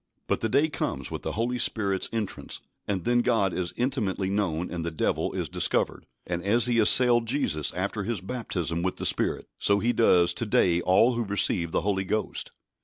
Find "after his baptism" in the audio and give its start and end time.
7.75-8.81